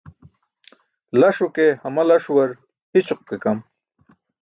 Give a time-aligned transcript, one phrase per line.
[1.19, 2.49] Laṣo ke hama-laaṣuwar
[2.95, 3.59] hi̇ćoq ke kam.